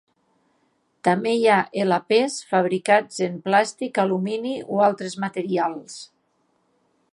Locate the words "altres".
4.89-5.17